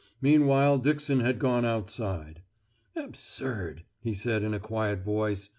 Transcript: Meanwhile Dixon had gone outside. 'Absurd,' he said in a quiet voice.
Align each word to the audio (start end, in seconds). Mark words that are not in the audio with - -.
Meanwhile 0.19 0.79
Dixon 0.79 1.19
had 1.19 1.37
gone 1.37 1.63
outside. 1.63 2.41
'Absurd,' 2.95 3.83
he 3.99 4.15
said 4.15 4.41
in 4.41 4.55
a 4.55 4.59
quiet 4.59 5.01
voice. 5.03 5.47